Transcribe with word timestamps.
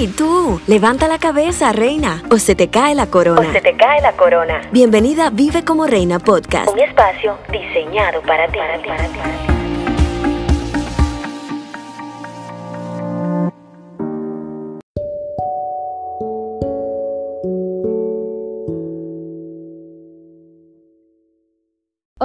Hey, 0.00 0.14
tú, 0.16 0.60
levanta 0.68 1.08
la 1.08 1.18
cabeza, 1.18 1.72
reina, 1.72 2.22
o 2.30 2.38
se 2.38 2.54
te 2.54 2.68
cae 2.68 2.94
la 2.94 3.06
corona. 3.06 3.40
O 3.40 3.52
se 3.52 3.60
te 3.60 3.74
cae 3.74 4.00
la 4.00 4.12
corona. 4.12 4.60
Bienvenida 4.70 5.26
a 5.26 5.30
Vive 5.30 5.64
como 5.64 5.88
Reina 5.88 6.20
Podcast. 6.20 6.70
Un 6.70 6.78
espacio 6.78 7.36
diseñado 7.50 8.22
para 8.22 8.46
ti. 8.46 8.58
Para 8.58 8.78
ti, 8.78 8.88
para 8.88 9.08
ti. 9.08 9.57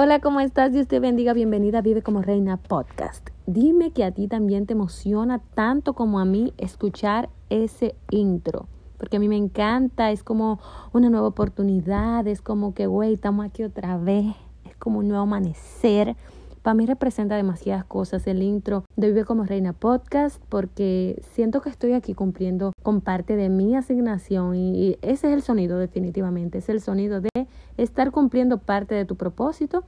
Hola, 0.04 0.20
¿cómo 0.20 0.40
estás? 0.40 0.70
Dios 0.70 0.86
te 0.86 1.00
bendiga. 1.00 1.32
Bienvenida 1.32 1.78
a 1.78 1.80
Vive 1.80 2.02
como 2.02 2.20
Reina 2.20 2.58
Podcast. 2.58 3.30
Dime 3.46 3.90
que 3.90 4.04
a 4.04 4.10
ti 4.10 4.28
también 4.28 4.66
te 4.66 4.74
emociona 4.74 5.38
tanto 5.38 5.94
como 5.94 6.20
a 6.20 6.26
mí 6.26 6.52
escuchar 6.58 7.30
ese 7.48 7.94
intro. 8.10 8.68
Porque 8.98 9.16
a 9.16 9.18
mí 9.18 9.28
me 9.28 9.38
encanta, 9.38 10.10
es 10.10 10.22
como 10.22 10.60
una 10.92 11.08
nueva 11.08 11.28
oportunidad, 11.28 12.26
es 12.26 12.42
como 12.42 12.74
que, 12.74 12.86
güey, 12.86 13.14
estamos 13.14 13.46
aquí 13.46 13.62
otra 13.62 13.96
vez, 13.96 14.36
es 14.68 14.76
como 14.76 14.98
un 14.98 15.08
nuevo 15.08 15.22
amanecer. 15.22 16.16
Para 16.64 16.72
mí 16.76 16.86
representa 16.86 17.36
demasiadas 17.36 17.84
cosas 17.84 18.26
el 18.26 18.42
intro 18.42 18.86
de 18.96 19.08
Vive 19.08 19.26
como 19.26 19.44
Reina 19.44 19.74
Podcast 19.74 20.42
porque 20.48 21.22
siento 21.34 21.60
que 21.60 21.68
estoy 21.68 21.92
aquí 21.92 22.14
cumpliendo 22.14 22.72
con 22.82 23.02
parte 23.02 23.36
de 23.36 23.50
mi 23.50 23.76
asignación 23.76 24.56
y 24.56 24.96
ese 25.02 25.26
es 25.28 25.34
el 25.34 25.42
sonido 25.42 25.76
definitivamente, 25.76 26.56
es 26.56 26.70
el 26.70 26.80
sonido 26.80 27.20
de 27.20 27.28
estar 27.76 28.12
cumpliendo 28.12 28.56
parte 28.56 28.94
de 28.94 29.04
tu 29.04 29.14
propósito 29.16 29.84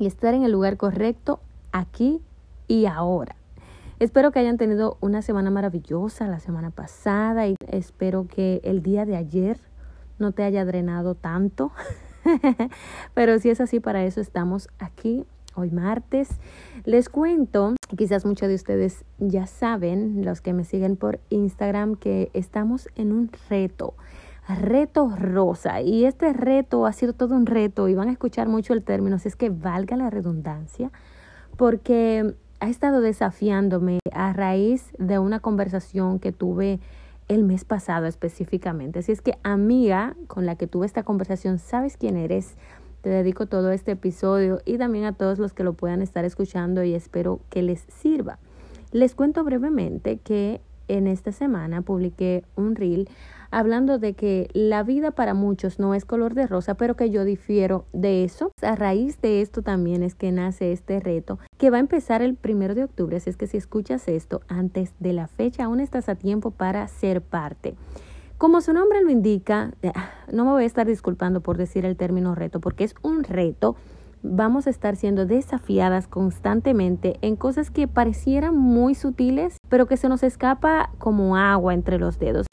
y 0.00 0.06
estar 0.06 0.34
en 0.34 0.42
el 0.42 0.50
lugar 0.50 0.78
correcto 0.78 1.38
aquí 1.70 2.20
y 2.66 2.86
ahora. 2.86 3.36
Espero 4.00 4.32
que 4.32 4.40
hayan 4.40 4.58
tenido 4.58 4.96
una 5.00 5.22
semana 5.22 5.50
maravillosa 5.50 6.26
la 6.26 6.40
semana 6.40 6.70
pasada 6.70 7.46
y 7.46 7.54
espero 7.68 8.26
que 8.26 8.60
el 8.64 8.82
día 8.82 9.06
de 9.06 9.14
ayer 9.14 9.60
no 10.18 10.32
te 10.32 10.42
haya 10.42 10.64
drenado 10.64 11.14
tanto. 11.14 11.70
Pero 13.14 13.38
si 13.38 13.48
es 13.48 13.60
así, 13.60 13.78
para 13.78 14.02
eso 14.02 14.20
estamos 14.20 14.68
aquí 14.80 15.24
hoy 15.54 15.70
martes. 15.70 16.28
Les 16.84 17.08
cuento, 17.08 17.74
quizás 17.96 18.24
muchos 18.24 18.48
de 18.48 18.54
ustedes 18.54 19.04
ya 19.18 19.46
saben, 19.46 20.24
los 20.24 20.40
que 20.40 20.52
me 20.52 20.64
siguen 20.64 20.96
por 20.96 21.20
Instagram, 21.30 21.96
que 21.96 22.30
estamos 22.34 22.88
en 22.96 23.12
un 23.12 23.30
reto 23.48 23.94
reto 24.56 25.12
rosa. 25.16 25.80
Y 25.80 26.04
este 26.04 26.32
reto 26.32 26.86
ha 26.86 26.92
sido 26.92 27.12
todo 27.12 27.34
un 27.34 27.46
reto 27.46 27.88
y 27.88 27.94
van 27.94 28.08
a 28.08 28.12
escuchar 28.12 28.48
mucho 28.48 28.72
el 28.72 28.82
término, 28.82 29.18
si 29.18 29.28
es 29.28 29.36
que 29.36 29.50
valga 29.50 29.96
la 29.96 30.10
redundancia, 30.10 30.90
porque 31.56 32.34
ha 32.60 32.68
estado 32.68 33.00
desafiándome 33.00 34.00
a 34.12 34.32
raíz 34.32 34.92
de 34.98 35.18
una 35.18 35.40
conversación 35.40 36.18
que 36.18 36.32
tuve 36.32 36.80
el 37.28 37.44
mes 37.44 37.64
pasado 37.64 38.06
específicamente. 38.06 38.98
Así 38.98 39.12
es 39.12 39.22
que 39.22 39.38
amiga 39.42 40.16
con 40.26 40.46
la 40.46 40.56
que 40.56 40.66
tuve 40.66 40.84
esta 40.86 41.04
conversación, 41.04 41.58
sabes 41.58 41.96
quién 41.96 42.16
eres. 42.16 42.56
Te 43.02 43.08
dedico 43.08 43.46
todo 43.46 43.70
este 43.70 43.92
episodio 43.92 44.60
y 44.64 44.76
también 44.76 45.04
a 45.04 45.14
todos 45.14 45.38
los 45.38 45.52
que 45.52 45.64
lo 45.64 45.72
puedan 45.72 46.02
estar 46.02 46.24
escuchando 46.24 46.84
y 46.84 46.94
espero 46.94 47.40
que 47.48 47.62
les 47.62 47.80
sirva. 47.88 48.38
Les 48.92 49.14
cuento 49.14 49.42
brevemente 49.42 50.18
que 50.18 50.60
en 50.88 51.06
esta 51.06 51.32
semana 51.32 51.82
publiqué 51.82 52.44
un 52.56 52.74
reel 52.74 53.08
hablando 53.50 53.98
de 53.98 54.14
que 54.14 54.48
la 54.52 54.82
vida 54.82 55.12
para 55.12 55.34
muchos 55.34 55.78
no 55.78 55.94
es 55.94 56.04
color 56.04 56.34
de 56.34 56.46
rosa, 56.46 56.74
pero 56.74 56.96
que 56.96 57.10
yo 57.10 57.24
difiero 57.24 57.86
de 57.92 58.24
eso. 58.24 58.52
A 58.60 58.74
raíz 58.74 59.20
de 59.20 59.40
esto 59.40 59.62
también 59.62 60.02
es 60.02 60.14
que 60.14 60.32
nace 60.32 60.72
este 60.72 61.00
reto 61.00 61.38
que 61.58 61.70
va 61.70 61.78
a 61.78 61.80
empezar 61.80 62.22
el 62.22 62.34
primero 62.34 62.74
de 62.74 62.84
octubre, 62.84 63.16
así 63.16 63.30
es 63.30 63.36
que 63.36 63.46
si 63.46 63.56
escuchas 63.56 64.08
esto 64.08 64.42
antes 64.48 64.92
de 64.98 65.12
la 65.12 65.26
fecha, 65.26 65.64
aún 65.64 65.80
estás 65.80 66.08
a 66.08 66.16
tiempo 66.16 66.50
para 66.50 66.86
ser 66.88 67.22
parte. 67.22 67.74
Como 68.40 68.62
su 68.62 68.72
nombre 68.72 69.02
lo 69.02 69.10
indica, 69.10 69.72
ah, 69.94 70.12
no 70.32 70.46
me 70.46 70.52
voy 70.52 70.62
a 70.62 70.66
estar 70.66 70.86
disculpando 70.86 71.42
por 71.42 71.58
decir 71.58 71.84
el 71.84 71.98
término 71.98 72.34
reto, 72.34 72.58
porque 72.58 72.84
es 72.84 72.94
un 73.02 73.22
reto 73.22 73.76
vamos 74.22 74.66
a 74.66 74.70
estar 74.70 74.96
siendo 74.96 75.26
desafiadas 75.26 76.06
constantemente 76.06 77.18
en 77.20 77.36
cosas 77.36 77.70
que 77.70 77.86
parecieran 77.86 78.56
muy 78.56 78.94
sutiles, 78.94 79.58
pero 79.68 79.84
que 79.84 79.98
se 79.98 80.08
nos 80.08 80.22
escapa 80.22 80.88
como 80.96 81.36
agua 81.36 81.74
entre 81.74 81.98
los 81.98 82.18
dedos. 82.18 82.46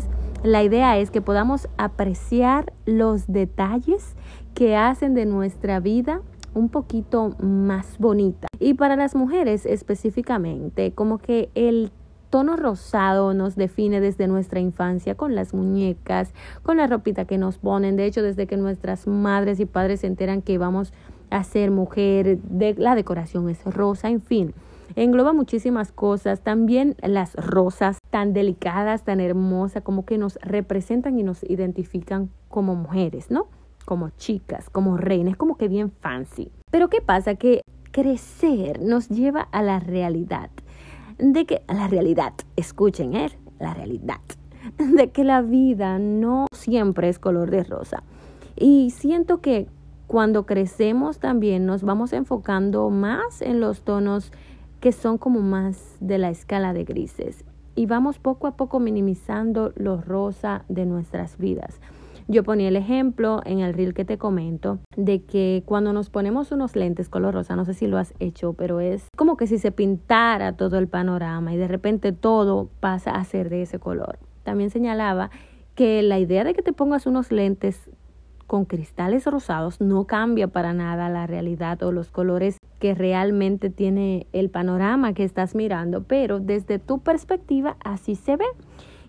La 0.44 0.62
idea 0.62 0.98
es 0.98 1.10
que 1.10 1.22
podamos 1.22 1.70
apreciar 1.78 2.74
los 2.86 3.28
detalles 3.28 4.18
que 4.56 4.76
hacen 4.76 5.14
de 5.14 5.26
nuestra 5.26 5.80
vida 5.80 6.22
un 6.54 6.68
poquito 6.68 7.34
más 7.40 7.98
bonita. 7.98 8.48
Y 8.60 8.74
para 8.74 8.98
las 8.98 9.16
mujeres 9.16 9.66
específicamente, 9.66 10.92
como 10.92 11.18
que 11.18 11.50
el 11.56 11.92
tono 12.30 12.56
rosado 12.56 13.34
nos 13.34 13.56
define 13.56 14.00
desde 14.00 14.28
nuestra 14.28 14.60
infancia 14.60 15.16
con 15.16 15.36
las 15.36 15.54
muñecas, 15.54 16.34
con 16.64 16.78
la 16.78 16.88
ropita 16.88 17.26
que 17.26 17.38
nos 17.38 17.58
ponen. 17.58 17.96
De 17.96 18.06
hecho, 18.06 18.22
desde 18.22 18.48
que 18.48 18.58
nuestras 18.58 19.08
madres 19.08 19.60
y 19.60 19.66
padres 19.66 20.02
se 20.02 20.08
enteran 20.08 20.42
que 20.42 20.58
vamos 20.58 20.94
a 21.30 21.44
ser 21.44 21.72
mujer, 21.72 22.40
de, 22.40 22.76
la 22.78 22.96
decoración 22.96 23.50
es 23.50 23.64
rosa, 23.66 24.10
en 24.10 24.22
fin 24.22 24.54
engloba 24.96 25.34
muchísimas 25.34 25.92
cosas, 25.92 26.42
también 26.42 26.96
las 27.02 27.36
rosas 27.36 28.00
tan 28.10 28.34
delicadas, 28.34 29.04
tan 29.04 29.20
hermosas, 29.20 29.84
como 29.84 30.06
que 30.06 30.18
nos 30.18 30.40
representan 30.42 31.20
y 31.20 31.24
nos 31.24 31.44
identifican 31.44 32.30
como 32.50 32.76
mujeres, 32.76 33.30
¿no? 33.30 33.48
Como 33.86 34.10
chicas, 34.12 34.70
como 34.70 34.98
reinas, 34.98 35.38
como 35.38 35.58
que 35.58 35.68
bien 35.68 35.92
fancy. 35.92 36.52
Pero 36.72 36.90
¿qué 36.90 37.02
pasa? 37.02 37.36
Que 37.36 37.62
crecer 37.92 38.82
nos 38.82 39.10
lleva 39.10 39.42
a 39.42 39.62
la 39.62 39.80
realidad, 39.80 40.50
de 41.18 41.46
que, 41.46 41.62
la 41.68 41.88
realidad, 41.88 42.34
escuchen, 42.56 43.16
¿eh? 43.16 43.32
La 43.60 43.74
realidad, 43.74 44.22
de 44.78 45.10
que 45.10 45.24
la 45.24 45.42
vida 45.42 46.00
no 46.00 46.48
siempre 46.52 47.10
es 47.10 47.20
color 47.20 47.52
de 47.52 47.64
rosa. 47.64 48.04
Y 48.56 48.92
siento 48.92 49.42
que 49.42 49.68
cuando 50.08 50.46
crecemos 50.46 51.20
también 51.20 51.66
nos 51.66 51.84
vamos 51.84 52.14
enfocando 52.14 52.90
más 52.90 53.42
en 53.42 53.60
los 53.60 53.82
tonos 53.82 54.32
que 54.80 54.92
son 54.92 55.18
como 55.18 55.42
más 55.42 55.98
de 56.00 56.18
la 56.18 56.30
escala 56.30 56.74
de 56.74 56.84
grises. 56.84 57.44
Y 57.76 57.86
vamos 57.86 58.18
poco 58.18 58.48
a 58.48 58.56
poco 58.56 58.80
minimizando 58.80 59.74
lo 59.76 60.02
rosa 60.02 60.64
de 60.70 60.86
nuestras 60.86 61.38
vidas. 61.38 61.80
Yo 62.30 62.44
ponía 62.44 62.68
el 62.68 62.76
ejemplo 62.76 63.42
en 63.46 63.60
el 63.60 63.74
reel 63.74 63.94
que 63.94 64.04
te 64.04 64.18
comento 64.18 64.80
de 64.98 65.24
que 65.24 65.64
cuando 65.66 65.94
nos 65.94 66.10
ponemos 66.10 66.52
unos 66.52 66.76
lentes 66.76 67.08
color 67.08 67.34
rosa, 67.34 67.56
no 67.56 67.64
sé 67.64 67.74
si 67.74 67.88
lo 67.88 67.98
has 67.98 68.14
hecho, 68.20 68.52
pero 68.52 68.82
es 68.82 69.08
como 69.16 69.38
que 69.38 69.48
si 69.48 69.58
se 69.58 69.72
pintara 69.72 70.58
todo 70.58 70.78
el 70.78 70.90
panorama 70.90 71.54
y 71.54 71.58
de 71.58 71.70
repente 71.70 72.12
todo 72.12 72.70
pasa 72.82 73.12
a 73.12 73.24
ser 73.24 73.50
de 73.50 73.62
ese 73.62 73.80
color. 73.80 74.20
También 74.44 74.72
señalaba 74.72 75.30
que 75.74 76.02
la 76.02 76.20
idea 76.20 76.44
de 76.44 76.54
que 76.54 76.62
te 76.62 76.74
pongas 76.74 77.06
unos 77.08 77.32
lentes 77.32 77.90
con 78.46 78.66
cristales 78.66 79.26
rosados 79.26 79.80
no 79.80 80.06
cambia 80.06 80.50
para 80.50 80.74
nada 80.74 81.10
la 81.10 81.28
realidad 81.28 81.82
o 81.84 81.94
los 81.94 82.12
colores 82.12 82.58
que 82.80 82.94
realmente 82.94 83.70
tiene 83.70 84.28
el 84.34 84.50
panorama 84.50 85.14
que 85.14 85.24
estás 85.24 85.56
mirando, 85.56 86.04
pero 86.04 86.42
desde 86.42 86.78
tu 86.78 87.00
perspectiva 87.00 87.78
así 87.86 88.16
se 88.16 88.36
ve. 88.36 88.46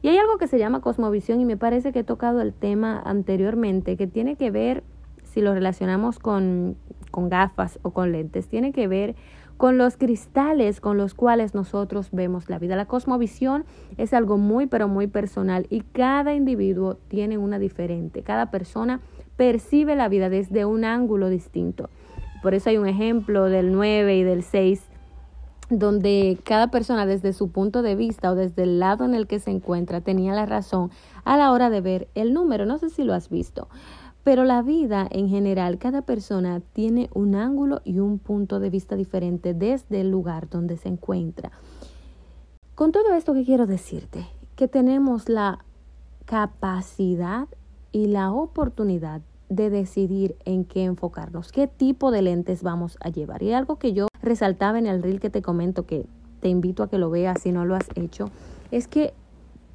Y 0.03 0.09
hay 0.09 0.19
algo 0.19 0.39
que 0.39 0.47
se 0.47 0.59
llama 0.59 0.81
cosmovisión 0.81 1.41
y 1.41 1.45
me 1.45 1.57
parece 1.57 1.93
que 1.93 2.01
he 2.01 2.05
tocado 2.05 2.41
el 2.41 2.53
tema 2.53 3.03
anteriormente 3.05 3.97
que 3.97 4.07
tiene 4.07 4.37
que 4.37 4.51
ver, 4.51 4.85
si 5.25 5.41
lo 5.41 5.53
relacionamos 5.53 6.19
con, 6.19 6.77
con 7.11 7.29
gafas 7.29 7.79
o 7.83 7.91
con 7.91 8.13
lentes, 8.13 8.49
tiene 8.49 8.73
que 8.73 8.89
ver 8.89 9.17
con 9.59 9.77
los 9.77 9.97
cristales 9.97 10.81
con 10.81 10.97
los 10.97 11.15
cuales 11.15 11.53
nosotros 11.53 12.11
vemos 12.13 12.49
la 12.49 12.61
vida. 12.61 12.77
La 12.77 12.87
cosmovisión 12.87 13.65
es 13.97 14.15
algo 14.15 14.39
muy, 14.39 14.67
pero 14.67 14.87
muy 14.87 15.09
personal 15.09 15.67
y 15.69 15.81
cada 15.81 16.33
individuo 16.33 16.95
tiene 17.09 17.39
una 17.39 17.59
diferente. 17.59 18.23
Cada 18.23 18.53
persona 18.53 19.01
percibe 19.37 19.97
la 19.97 20.09
vida 20.09 20.31
desde 20.31 20.65
un 20.65 20.85
ángulo 20.85 21.29
distinto. 21.29 21.91
Por 22.41 22.55
eso 22.55 22.71
hay 22.71 22.79
un 22.79 22.87
ejemplo 22.87 23.47
del 23.47 23.73
9 23.73 24.17
y 24.17 24.23
del 24.23 24.45
6 24.45 24.88
donde 25.71 26.39
cada 26.45 26.71
persona 26.71 27.06
desde 27.06 27.33
su 27.33 27.51
punto 27.51 27.83
de 27.83 27.95
vista 27.95 28.31
o 28.31 28.34
desde 28.34 28.62
el 28.62 28.79
lado 28.79 29.05
en 29.05 29.15
el 29.15 29.27
que 29.27 29.39
se 29.39 29.51
encuentra 29.51 30.00
tenía 30.00 30.35
la 30.35 30.47
razón 30.47 30.91
a 31.25 31.37
la 31.37 31.53
hora 31.53 31.70
de 31.70 31.81
ver 31.81 32.09
el 32.15 32.32
número. 32.32 32.65
No 32.67 32.79
sé 32.79 32.88
si 32.91 33.05
lo 33.05 33.12
has 33.12 33.29
visto, 33.29 33.69
pero 34.25 34.44
la 34.44 34.62
vida 34.62 35.06
en 35.11 35.29
general, 35.29 35.79
cada 35.79 36.03
persona 36.03 36.61
tiene 36.73 37.09
un 37.15 37.35
ángulo 37.35 37.81
y 37.85 37.99
un 38.00 38.19
punto 38.19 38.61
de 38.61 38.70
vista 38.70 38.97
diferente 38.97 39.55
desde 39.55 40.00
el 40.00 40.11
lugar 40.11 40.49
donde 40.49 40.76
se 40.76 40.88
encuentra. 40.88 41.53
Con 42.75 42.93
todo 42.93 43.15
esto 43.15 43.35
que 43.35 43.44
quiero 43.44 43.67
decirte, 43.67 44.26
que 44.55 44.69
tenemos 44.69 45.29
la 45.29 45.65
capacidad 46.25 47.49
y 47.93 48.09
la 48.09 48.32
oportunidad 48.32 49.23
de 49.49 49.70
decidir 49.70 50.37
en 50.44 50.65
qué 50.65 50.85
enfocarnos, 50.85 51.53
qué 51.53 51.67
tipo 51.67 52.11
de 52.11 52.23
lentes 52.23 52.62
vamos 52.62 52.99
a 53.00 53.09
llevar. 53.09 53.43
Y 53.43 53.53
algo 53.53 53.76
que 53.76 53.94
yo 53.94 54.07
resaltaba 54.23 54.79
en 54.79 54.87
el 54.87 55.03
reel 55.03 55.20
que 55.20 55.31
te 55.31 55.43
comento, 55.43 55.87
que 55.87 56.06
te 56.41 56.49
invito 56.49 56.82
a 56.82 56.88
que 56.88 56.99
lo 56.99 57.11
veas 57.11 57.43
si 57.43 57.53
no 57.53 57.65
lo 57.65 57.75
has 57.75 57.88
hecho, 57.94 58.31
es 58.70 58.88
que 58.88 59.12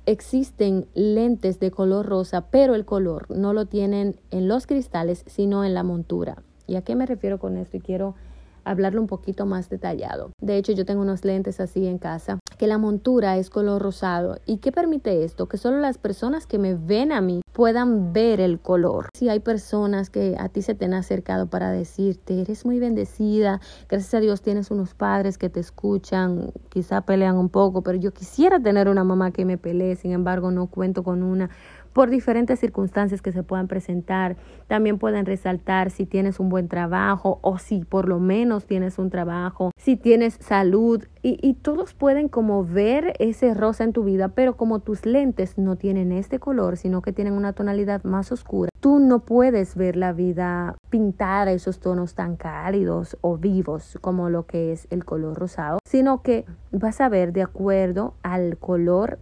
existen 0.05 0.87
lentes 0.93 1.59
de 1.59 1.71
color 1.71 2.05
rosa, 2.05 2.47
pero 2.49 2.75
el 2.75 2.85
color 2.85 3.25
no 3.29 3.53
lo 3.53 3.65
tienen 3.65 4.19
en 4.31 4.47
los 4.47 4.67
cristales, 4.67 5.23
sino 5.27 5.63
en 5.63 5.73
la 5.73 5.83
montura. 5.83 6.43
¿Y 6.67 6.75
a 6.75 6.81
qué 6.81 6.95
me 6.95 7.05
refiero 7.05 7.39
con 7.39 7.57
esto? 7.57 7.77
Y 7.77 7.81
quiero 7.81 8.15
hablarlo 8.65 9.01
un 9.01 9.07
poquito 9.07 9.45
más 9.45 9.69
detallado. 9.69 10.31
De 10.41 10.57
hecho, 10.57 10.71
yo 10.71 10.85
tengo 10.85 11.01
unos 11.01 11.25
lentes 11.25 11.59
así 11.59 11.87
en 11.87 11.97
casa, 11.97 12.39
que 12.57 12.67
la 12.67 12.77
montura 12.77 13.37
es 13.37 13.49
color 13.49 13.81
rosado. 13.81 14.37
¿Y 14.45 14.57
qué 14.57 14.71
permite 14.71 15.23
esto? 15.23 15.47
Que 15.47 15.57
solo 15.57 15.79
las 15.79 15.97
personas 15.97 16.47
que 16.47 16.59
me 16.59 16.75
ven 16.75 17.11
a 17.11 17.21
mí 17.21 17.41
puedan 17.53 18.13
ver 18.13 18.39
el 18.39 18.59
color. 18.59 19.09
Si 19.15 19.29
hay 19.29 19.39
personas 19.39 20.09
que 20.09 20.35
a 20.39 20.49
ti 20.49 20.61
se 20.61 20.75
te 20.75 20.85
han 20.85 20.93
acercado 20.93 21.47
para 21.47 21.71
decirte, 21.71 22.41
eres 22.41 22.65
muy 22.65 22.79
bendecida, 22.79 23.61
gracias 23.87 24.13
a 24.15 24.19
Dios 24.19 24.41
tienes 24.41 24.71
unos 24.71 24.93
padres 24.93 25.37
que 25.37 25.49
te 25.49 25.59
escuchan, 25.59 26.51
quizá 26.69 27.01
pelean 27.01 27.37
un 27.37 27.49
poco, 27.49 27.83
pero 27.83 27.97
yo 27.97 28.11
quisiera 28.11 28.59
tener 28.59 28.89
una 28.89 29.03
mamá 29.03 29.31
que 29.31 29.45
me 29.45 29.57
pelee, 29.57 29.95
sin 29.95 30.11
embargo 30.11 30.51
no 30.51 30.67
cuento 30.67 31.03
con 31.03 31.21
una 31.23 31.49
por 31.93 32.09
diferentes 32.09 32.59
circunstancias 32.59 33.21
que 33.21 33.31
se 33.31 33.43
puedan 33.43 33.67
presentar. 33.67 34.35
También 34.67 34.97
pueden 34.97 35.25
resaltar 35.25 35.91
si 35.91 36.05
tienes 36.05 36.39
un 36.39 36.49
buen 36.49 36.67
trabajo 36.67 37.39
o 37.41 37.57
si 37.59 37.85
por 37.85 38.07
lo 38.09 38.19
menos 38.19 38.65
tienes 38.65 38.97
un 38.97 39.09
trabajo, 39.09 39.71
si 39.77 39.95
tienes 39.95 40.37
salud 40.39 41.03
y, 41.21 41.53
todos 41.53 41.93
pueden 41.93 42.27
como 42.27 42.65
ver 42.65 43.13
ese 43.19 43.53
rosa 43.53 43.85
en 43.85 43.93
tu 43.93 44.03
vida, 44.03 44.29
pero 44.29 44.57
como 44.57 44.79
tus 44.79 45.05
lentes 45.05 45.57
no 45.57 45.77
tienen 45.77 46.11
este 46.11 46.37
color, 46.37 46.75
sino 46.75 47.01
que 47.01 47.13
tienen 47.13 47.33
una 47.33 47.53
tonalidad 47.53 48.03
más 48.03 48.33
oscura, 48.33 48.69
tú 48.81 48.99
no 48.99 49.19
puedes 49.19 49.75
ver 49.75 49.95
la 49.95 50.11
vida 50.11 50.75
pintada 50.89 51.53
esos 51.53 51.79
tonos 51.79 52.15
tan 52.15 52.35
cálidos 52.35 53.17
o 53.21 53.37
vivos 53.37 53.97
como 54.01 54.29
lo 54.29 54.45
que 54.45 54.73
es 54.73 54.87
el 54.89 55.05
color 55.05 55.37
rosado, 55.37 55.79
sino 55.85 56.21
que 56.21 56.45
vas 56.71 56.99
a 56.99 57.07
ver 57.07 57.31
de 57.31 57.43
acuerdo 57.43 58.15
al 58.23 58.57
color 58.57 59.19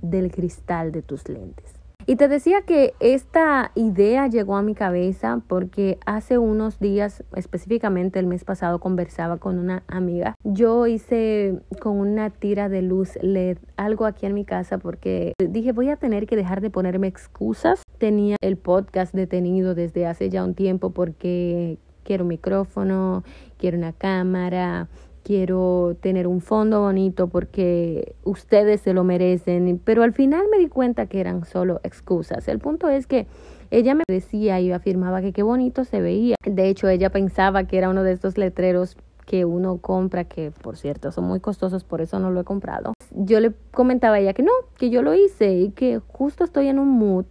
del 0.00 0.30
cristal 0.30 0.92
de 0.92 1.02
tus 1.02 1.28
lentes. 1.28 1.81
Y 2.06 2.16
te 2.16 2.28
decía 2.28 2.62
que 2.62 2.94
esta 3.00 3.70
idea 3.74 4.26
llegó 4.26 4.56
a 4.56 4.62
mi 4.62 4.74
cabeza 4.74 5.40
porque 5.46 5.98
hace 6.04 6.38
unos 6.38 6.80
días, 6.80 7.22
específicamente 7.36 8.18
el 8.18 8.26
mes 8.26 8.44
pasado, 8.44 8.80
conversaba 8.80 9.38
con 9.38 9.58
una 9.58 9.84
amiga. 9.86 10.34
Yo 10.42 10.86
hice 10.86 11.60
con 11.80 11.98
una 11.98 12.30
tira 12.30 12.68
de 12.68 12.82
luz 12.82 13.16
LED 13.22 13.58
algo 13.76 14.06
aquí 14.06 14.26
en 14.26 14.34
mi 14.34 14.44
casa 14.44 14.78
porque 14.78 15.34
dije 15.38 15.72
voy 15.72 15.90
a 15.90 15.96
tener 15.96 16.26
que 16.26 16.36
dejar 16.36 16.60
de 16.60 16.70
ponerme 16.70 17.06
excusas. 17.06 17.82
Tenía 17.98 18.36
el 18.40 18.56
podcast 18.56 19.14
detenido 19.14 19.74
desde 19.74 20.06
hace 20.06 20.28
ya 20.28 20.44
un 20.44 20.54
tiempo 20.54 20.90
porque 20.90 21.78
quiero 22.02 22.24
un 22.24 22.28
micrófono, 22.28 23.22
quiero 23.58 23.78
una 23.78 23.92
cámara, 23.92 24.88
quiero 25.22 25.96
tener 26.00 26.26
un 26.26 26.40
fondo 26.40 26.80
bonito 26.80 27.28
porque 27.28 28.14
ustedes 28.24 28.80
se 28.80 28.92
lo 28.92 29.04
merecen, 29.04 29.80
pero 29.84 30.02
al 30.02 30.12
final 30.12 30.46
me 30.50 30.58
di 30.58 30.68
cuenta 30.68 31.06
que 31.06 31.20
eran 31.20 31.44
solo 31.44 31.80
excusas. 31.84 32.48
El 32.48 32.58
punto 32.58 32.88
es 32.88 33.06
que 33.06 33.26
ella 33.70 33.94
me 33.94 34.04
decía 34.06 34.60
y 34.60 34.72
afirmaba 34.72 35.22
que 35.22 35.32
qué 35.32 35.42
bonito 35.42 35.84
se 35.84 36.00
veía. 36.00 36.36
De 36.44 36.68
hecho, 36.68 36.88
ella 36.88 37.10
pensaba 37.10 37.64
que 37.64 37.78
era 37.78 37.88
uno 37.88 38.02
de 38.02 38.12
estos 38.12 38.36
letreros 38.36 38.96
que 39.24 39.44
uno 39.44 39.78
compra, 39.78 40.24
que 40.24 40.50
por 40.50 40.76
cierto 40.76 41.12
son 41.12 41.24
muy 41.24 41.40
costosos, 41.40 41.84
por 41.84 42.00
eso 42.00 42.18
no 42.18 42.30
lo 42.30 42.40
he 42.40 42.44
comprado. 42.44 42.92
Yo 43.12 43.40
le 43.40 43.52
comentaba 43.70 44.16
a 44.16 44.18
ella 44.20 44.34
que 44.34 44.42
no, 44.42 44.52
que 44.76 44.90
yo 44.90 45.02
lo 45.02 45.14
hice 45.14 45.54
y 45.54 45.70
que 45.70 46.00
justo 46.08 46.44
estoy 46.44 46.68
en 46.68 46.78
un 46.78 46.88
mood 46.88 47.24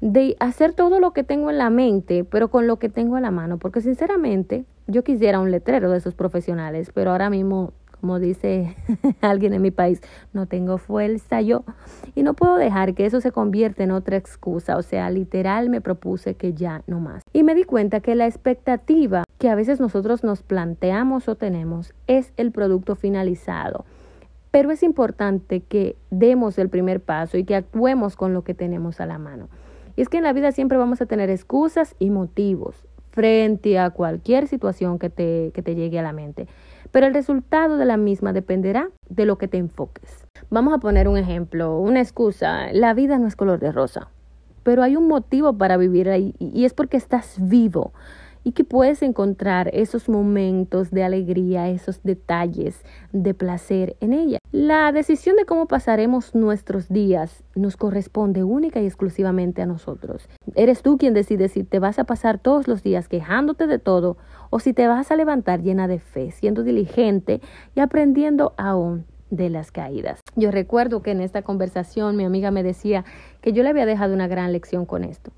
de 0.00 0.36
hacer 0.40 0.72
todo 0.72 0.98
lo 0.98 1.12
que 1.12 1.24
tengo 1.24 1.50
en 1.50 1.58
la 1.58 1.70
mente, 1.70 2.24
pero 2.24 2.48
con 2.48 2.66
lo 2.66 2.78
que 2.78 2.88
tengo 2.88 3.16
a 3.16 3.20
la 3.20 3.30
mano, 3.30 3.58
porque 3.58 3.80
sinceramente 3.80 4.64
yo 4.86 5.02
quisiera 5.02 5.40
un 5.40 5.50
letrero 5.50 5.90
de 5.90 5.98
esos 5.98 6.14
profesionales, 6.14 6.90
pero 6.94 7.10
ahora 7.10 7.28
mismo, 7.28 7.72
como 8.00 8.20
dice 8.20 8.76
alguien 9.20 9.52
en 9.52 9.62
mi 9.62 9.70
país, 9.70 10.00
no 10.32 10.46
tengo 10.46 10.78
fuerza 10.78 11.40
yo 11.40 11.64
y 12.14 12.22
no 12.22 12.34
puedo 12.34 12.56
dejar 12.56 12.94
que 12.94 13.06
eso 13.06 13.20
se 13.20 13.32
convierta 13.32 13.82
en 13.82 13.90
otra 13.90 14.16
excusa, 14.16 14.76
o 14.76 14.82
sea, 14.82 15.10
literal 15.10 15.70
me 15.70 15.80
propuse 15.80 16.34
que 16.34 16.54
ya 16.54 16.82
no 16.86 17.00
más. 17.00 17.22
Y 17.32 17.42
me 17.42 17.54
di 17.54 17.64
cuenta 17.64 18.00
que 18.00 18.14
la 18.14 18.26
expectativa 18.26 19.24
que 19.38 19.50
a 19.50 19.54
veces 19.54 19.80
nosotros 19.80 20.22
nos 20.22 20.42
planteamos 20.42 21.28
o 21.28 21.34
tenemos 21.34 21.94
es 22.06 22.32
el 22.36 22.52
producto 22.52 22.94
finalizado. 22.94 23.84
Pero 24.52 24.70
es 24.70 24.82
importante 24.82 25.60
que 25.60 25.96
demos 26.10 26.58
el 26.58 26.70
primer 26.70 27.02
paso 27.02 27.36
y 27.36 27.44
que 27.44 27.56
actuemos 27.56 28.16
con 28.16 28.32
lo 28.32 28.42
que 28.42 28.54
tenemos 28.54 29.00
a 29.00 29.06
la 29.06 29.18
mano. 29.18 29.48
Y 29.96 30.02
es 30.02 30.08
que 30.08 30.18
en 30.18 30.22
la 30.22 30.32
vida 30.32 30.52
siempre 30.52 30.78
vamos 30.78 31.02
a 31.02 31.06
tener 31.06 31.28
excusas 31.28 31.94
y 31.98 32.08
motivos 32.08 32.86
frente 33.16 33.78
a 33.78 33.88
cualquier 33.88 34.46
situación 34.46 34.98
que 34.98 35.08
te, 35.08 35.50
que 35.54 35.62
te 35.62 35.74
llegue 35.74 35.98
a 35.98 36.02
la 36.02 36.12
mente. 36.12 36.46
Pero 36.92 37.06
el 37.06 37.14
resultado 37.14 37.78
de 37.78 37.86
la 37.86 37.96
misma 37.96 38.34
dependerá 38.34 38.90
de 39.08 39.24
lo 39.24 39.38
que 39.38 39.48
te 39.48 39.56
enfoques. 39.56 40.26
Vamos 40.50 40.74
a 40.74 40.78
poner 40.78 41.08
un 41.08 41.16
ejemplo, 41.16 41.78
una 41.78 42.02
excusa. 42.02 42.70
La 42.74 42.92
vida 42.92 43.18
no 43.18 43.26
es 43.26 43.34
color 43.34 43.58
de 43.58 43.72
rosa, 43.72 44.10
pero 44.62 44.82
hay 44.82 44.96
un 44.96 45.08
motivo 45.08 45.56
para 45.56 45.78
vivir 45.78 46.10
ahí 46.10 46.34
y 46.38 46.66
es 46.66 46.74
porque 46.74 46.98
estás 46.98 47.38
vivo 47.40 47.94
y 48.46 48.52
que 48.52 48.62
puedes 48.62 49.02
encontrar 49.02 49.70
esos 49.72 50.08
momentos 50.08 50.92
de 50.92 51.02
alegría, 51.02 51.68
esos 51.68 52.04
detalles 52.04 52.84
de 53.10 53.34
placer 53.34 53.96
en 53.98 54.12
ella. 54.12 54.38
La 54.52 54.92
decisión 54.92 55.34
de 55.34 55.44
cómo 55.44 55.66
pasaremos 55.66 56.32
nuestros 56.36 56.88
días 56.88 57.42
nos 57.56 57.76
corresponde 57.76 58.44
única 58.44 58.80
y 58.80 58.86
exclusivamente 58.86 59.62
a 59.62 59.66
nosotros. 59.66 60.28
Eres 60.54 60.82
tú 60.82 60.96
quien 60.96 61.12
decide 61.12 61.48
si 61.48 61.64
te 61.64 61.80
vas 61.80 61.98
a 61.98 62.04
pasar 62.04 62.38
todos 62.38 62.68
los 62.68 62.84
días 62.84 63.08
quejándote 63.08 63.66
de 63.66 63.80
todo 63.80 64.16
o 64.50 64.60
si 64.60 64.72
te 64.72 64.86
vas 64.86 65.10
a 65.10 65.16
levantar 65.16 65.62
llena 65.62 65.88
de 65.88 65.98
fe, 65.98 66.30
siendo 66.30 66.62
diligente 66.62 67.40
y 67.74 67.80
aprendiendo 67.80 68.54
aún 68.56 69.06
de 69.28 69.50
las 69.50 69.72
caídas. 69.72 70.20
Yo 70.36 70.52
recuerdo 70.52 71.02
que 71.02 71.10
en 71.10 71.20
esta 71.20 71.42
conversación 71.42 72.16
mi 72.16 72.24
amiga 72.24 72.52
me 72.52 72.62
decía 72.62 73.04
que 73.40 73.52
yo 73.52 73.64
le 73.64 73.70
había 73.70 73.86
dejado 73.86 74.14
una 74.14 74.28
gran 74.28 74.52
lección 74.52 74.86
con 74.86 75.02
esto. 75.02 75.32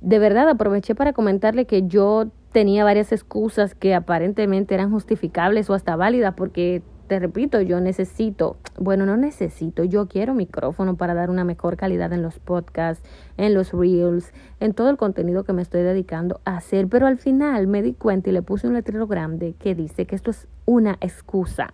De 0.00 0.20
verdad 0.20 0.48
aproveché 0.48 0.94
para 0.94 1.12
comentarle 1.12 1.66
que 1.66 1.88
yo 1.88 2.30
tenía 2.52 2.84
varias 2.84 3.12
excusas 3.12 3.74
que 3.74 3.94
aparentemente 3.94 4.74
eran 4.74 4.90
justificables 4.90 5.68
o 5.70 5.74
hasta 5.74 5.96
válidas 5.96 6.34
porque 6.34 6.82
te 7.12 7.18
repito, 7.18 7.60
yo 7.60 7.78
necesito, 7.80 8.56
bueno, 8.78 9.04
no 9.04 9.18
necesito, 9.18 9.84
yo 9.84 10.08
quiero 10.08 10.32
micrófono 10.32 10.96
para 10.96 11.12
dar 11.12 11.28
una 11.28 11.44
mejor 11.44 11.76
calidad 11.76 12.10
en 12.14 12.22
los 12.22 12.38
podcasts, 12.38 13.06
en 13.36 13.52
los 13.52 13.72
reels, 13.72 14.32
en 14.60 14.72
todo 14.72 14.88
el 14.88 14.96
contenido 14.96 15.44
que 15.44 15.52
me 15.52 15.60
estoy 15.60 15.82
dedicando 15.82 16.40
a 16.46 16.56
hacer, 16.56 16.88
pero 16.88 17.06
al 17.06 17.18
final 17.18 17.66
me 17.66 17.82
di 17.82 17.92
cuenta 17.92 18.30
y 18.30 18.32
le 18.32 18.40
puse 18.40 18.66
un 18.66 18.72
letrero 18.72 19.06
grande 19.06 19.54
que 19.58 19.74
dice 19.74 20.06
que 20.06 20.14
esto 20.14 20.30
es 20.30 20.48
una 20.64 20.96
excusa. 21.02 21.68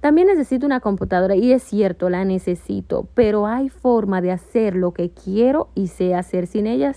También 0.00 0.26
necesito 0.26 0.66
una 0.66 0.80
computadora 0.80 1.36
y 1.36 1.52
es 1.52 1.62
cierto, 1.62 2.10
la 2.10 2.24
necesito, 2.24 3.06
pero 3.14 3.46
hay 3.46 3.68
forma 3.68 4.20
de 4.20 4.32
hacer 4.32 4.74
lo 4.74 4.92
que 4.92 5.10
quiero 5.10 5.68
y 5.76 5.86
sé 5.86 6.16
hacer 6.16 6.48
sin 6.48 6.66
ella, 6.66 6.94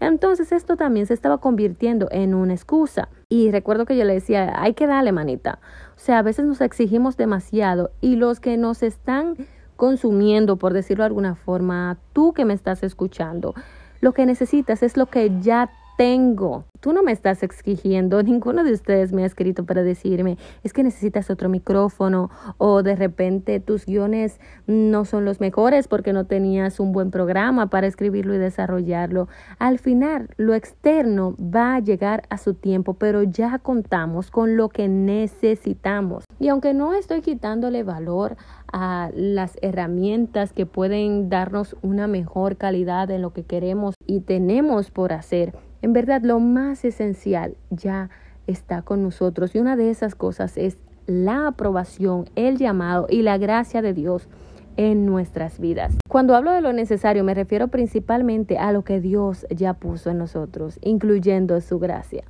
Entonces 0.00 0.52
esto 0.52 0.76
también 0.76 1.06
se 1.06 1.14
estaba 1.14 1.38
convirtiendo 1.38 2.08
en 2.10 2.34
una 2.34 2.54
excusa. 2.54 3.08
Y 3.28 3.50
recuerdo 3.50 3.84
que 3.84 3.96
yo 3.96 4.04
le 4.04 4.14
decía, 4.14 4.60
hay 4.60 4.74
que 4.74 4.86
darle 4.86 5.12
manita. 5.12 5.60
O 5.96 5.98
sea, 5.98 6.18
a 6.18 6.22
veces 6.22 6.46
nos 6.46 6.60
exigimos 6.60 7.16
demasiado 7.16 7.90
y 8.00 8.16
los 8.16 8.40
que 8.40 8.56
nos 8.56 8.82
están 8.82 9.36
consumiendo, 9.76 10.56
por 10.56 10.72
decirlo 10.72 11.04
de 11.04 11.08
alguna 11.08 11.34
forma, 11.34 11.98
tú 12.12 12.32
que 12.32 12.44
me 12.44 12.54
estás 12.54 12.82
escuchando, 12.82 13.54
lo 14.00 14.12
que 14.12 14.26
necesitas 14.26 14.82
es 14.82 14.96
lo 14.96 15.06
que 15.06 15.30
ya 15.40 15.70
tengo. 16.00 16.64
Tú 16.80 16.94
no 16.94 17.02
me 17.02 17.12
estás 17.12 17.42
exigiendo, 17.42 18.22
ninguno 18.22 18.64
de 18.64 18.72
ustedes 18.72 19.12
me 19.12 19.22
ha 19.22 19.26
escrito 19.26 19.66
para 19.66 19.82
decirme, 19.82 20.38
es 20.62 20.72
que 20.72 20.82
necesitas 20.82 21.28
otro 21.28 21.50
micrófono 21.50 22.30
o 22.56 22.82
de 22.82 22.96
repente 22.96 23.60
tus 23.60 23.84
guiones 23.84 24.40
no 24.66 25.04
son 25.04 25.26
los 25.26 25.40
mejores 25.40 25.88
porque 25.88 26.14
no 26.14 26.24
tenías 26.24 26.80
un 26.80 26.92
buen 26.92 27.10
programa 27.10 27.68
para 27.68 27.86
escribirlo 27.86 28.34
y 28.34 28.38
desarrollarlo. 28.38 29.28
Al 29.58 29.78
final, 29.78 30.30
lo 30.38 30.54
externo 30.54 31.36
va 31.38 31.74
a 31.74 31.80
llegar 31.80 32.22
a 32.30 32.38
su 32.38 32.54
tiempo, 32.54 32.94
pero 32.94 33.22
ya 33.22 33.58
contamos 33.58 34.30
con 34.30 34.56
lo 34.56 34.70
que 34.70 34.88
necesitamos. 34.88 36.24
Y 36.38 36.48
aunque 36.48 36.72
no 36.72 36.94
estoy 36.94 37.20
quitándole 37.20 37.82
valor 37.82 38.38
a 38.72 39.10
las 39.14 39.58
herramientas 39.60 40.54
que 40.54 40.64
pueden 40.64 41.28
darnos 41.28 41.76
una 41.82 42.06
mejor 42.06 42.56
calidad 42.56 43.10
en 43.10 43.20
lo 43.20 43.34
que 43.34 43.42
queremos 43.42 43.96
y 44.06 44.20
tenemos 44.20 44.90
por 44.90 45.12
hacer, 45.12 45.52
en 45.82 45.92
verdad, 45.92 46.22
lo 46.22 46.40
más 46.40 46.84
esencial 46.84 47.56
ya 47.70 48.10
está 48.46 48.82
con 48.82 49.02
nosotros 49.02 49.54
y 49.54 49.58
una 49.58 49.76
de 49.76 49.90
esas 49.90 50.14
cosas 50.14 50.56
es 50.56 50.78
la 51.06 51.46
aprobación, 51.48 52.28
el 52.36 52.58
llamado 52.58 53.06
y 53.08 53.22
la 53.22 53.38
gracia 53.38 53.82
de 53.82 53.94
Dios 53.94 54.28
en 54.76 55.06
nuestras 55.06 55.58
vidas. 55.58 55.96
Cuando 56.08 56.34
hablo 56.34 56.52
de 56.52 56.60
lo 56.60 56.72
necesario 56.72 57.24
me 57.24 57.34
refiero 57.34 57.68
principalmente 57.68 58.58
a 58.58 58.72
lo 58.72 58.82
que 58.82 59.00
Dios 59.00 59.46
ya 59.50 59.74
puso 59.74 60.10
en 60.10 60.18
nosotros, 60.18 60.78
incluyendo 60.82 61.60
su 61.60 61.78
gracia. 61.78 62.24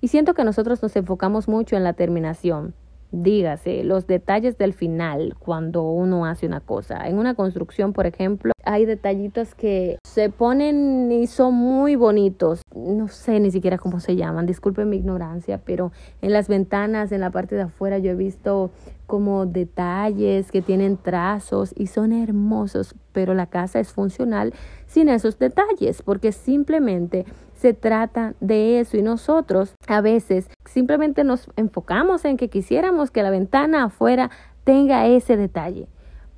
Y 0.00 0.08
siento 0.08 0.34
que 0.34 0.44
nosotros 0.44 0.82
nos 0.82 0.96
enfocamos 0.96 1.48
mucho 1.48 1.76
en 1.76 1.84
la 1.84 1.92
terminación, 1.92 2.74
dígase, 3.12 3.84
los 3.84 4.06
detalles 4.06 4.58
del 4.58 4.72
final 4.72 5.34
cuando 5.38 5.82
uno 5.82 6.26
hace 6.26 6.46
una 6.46 6.60
cosa. 6.60 7.06
En 7.08 7.18
una 7.18 7.34
construcción, 7.34 7.92
por 7.92 8.06
ejemplo, 8.06 8.52
hay 8.64 8.84
detallitos 8.84 9.54
que 9.54 9.98
se 10.04 10.30
ponen 10.30 11.10
y 11.10 11.26
son 11.26 11.54
muy 11.54 11.96
bonitos. 11.96 12.62
No 12.74 13.08
sé 13.08 13.40
ni 13.40 13.50
siquiera 13.50 13.78
cómo 13.78 14.00
se 14.00 14.16
llaman, 14.16 14.46
disculpen 14.46 14.88
mi 14.88 14.96
ignorancia, 14.96 15.60
pero 15.64 15.92
en 16.22 16.32
las 16.32 16.48
ventanas, 16.48 17.12
en 17.12 17.20
la 17.20 17.30
parte 17.30 17.54
de 17.54 17.62
afuera, 17.62 17.98
yo 17.98 18.12
he 18.12 18.16
visto 18.16 18.70
como 19.10 19.44
detalles 19.44 20.52
que 20.52 20.62
tienen 20.62 20.96
trazos 20.96 21.74
y 21.76 21.88
son 21.88 22.12
hermosos, 22.12 22.94
pero 23.10 23.34
la 23.34 23.46
casa 23.46 23.80
es 23.80 23.92
funcional 23.92 24.54
sin 24.86 25.08
esos 25.08 25.36
detalles, 25.36 26.02
porque 26.02 26.30
simplemente 26.30 27.26
se 27.52 27.74
trata 27.74 28.34
de 28.38 28.78
eso. 28.78 28.96
Y 28.96 29.02
nosotros 29.02 29.74
a 29.88 30.00
veces 30.00 30.48
simplemente 30.64 31.24
nos 31.24 31.50
enfocamos 31.56 32.24
en 32.24 32.36
que 32.36 32.50
quisiéramos 32.50 33.10
que 33.10 33.24
la 33.24 33.30
ventana 33.30 33.82
afuera 33.82 34.30
tenga 34.62 35.08
ese 35.08 35.36
detalle 35.36 35.88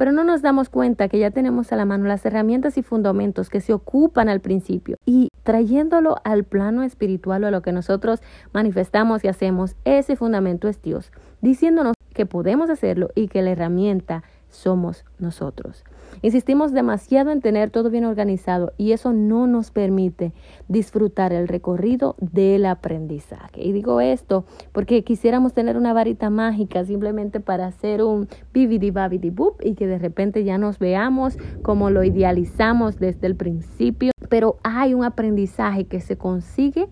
pero 0.03 0.11
no 0.11 0.25
nos 0.25 0.43
damos 0.43 0.69
cuenta 0.69 1.07
que 1.07 1.21
ya 1.21 1.31
tenemos 1.31 1.73
a 1.73 1.77
la 1.77 1.85
mano 1.85 2.09
las 2.09 2.27
herramientas 2.27 2.77
y 2.77 2.83
fundamentos 2.83 3.49
que 3.49 3.61
se 3.61 3.73
ocupan 3.73 4.29
al 4.29 4.41
principio. 4.41 4.97
Y 5.07 5.29
trayéndolo 5.45 6.17
al 6.25 6.43
plano 6.43 6.83
espiritual 6.83 7.45
o 7.45 7.47
a 7.47 7.51
lo 7.53 7.63
que 7.63 7.71
nosotros 7.71 8.21
manifestamos 8.53 9.23
y 9.23 9.29
hacemos, 9.29 9.77
ese 9.85 10.17
fundamento 10.17 10.67
es 10.67 10.83
Dios, 10.83 11.13
diciéndonos 11.43 11.95
que 12.15 12.25
podemos 12.25 12.71
hacerlo 12.71 13.11
y 13.15 13.29
que 13.29 13.43
la 13.43 13.51
herramienta 13.51 14.23
somos 14.49 15.05
nosotros. 15.19 15.85
Insistimos 16.21 16.73
demasiado 16.73 17.31
en 17.31 17.41
tener 17.41 17.71
todo 17.71 17.89
bien 17.89 18.05
organizado 18.05 18.73
y 18.77 18.93
eso 18.93 19.13
no 19.13 19.47
nos 19.47 19.71
permite 19.71 20.33
disfrutar 20.69 21.33
el 21.33 21.49
recorrido 21.49 22.17
del 22.21 22.67
aprendizaje. 22.67 23.63
Y 23.63 23.73
digo 23.73 24.01
esto 24.01 24.45
porque 24.73 25.05
quisiéramos 25.05 25.55
tener 25.55 25.77
una 25.77 25.95
varita 25.95 26.29
mágica 26.29 26.85
simplemente 26.85 27.41
para 27.41 27.67
hacer 27.67 28.03
un 28.03 28.29
bibidi 28.53 28.91
babidi 28.91 29.31
boop 29.31 29.63
y 29.65 29.75
que 29.75 29.87
de 29.87 29.99
repente 29.99 30.45
ya 30.45 30.59
nos 30.59 30.79
veamos 30.79 31.39
como 31.63 31.89
lo 31.89 32.05
idealizamos 32.05 32.99
desde 32.99 33.27
el 33.27 33.37
principio, 33.37 34.13
pero 34.29 34.59
hay 34.63 34.93
un 34.93 35.05
aprendizaje 35.05 35.87
que 35.87 36.01
se 36.01 36.19
consigue 36.19 36.89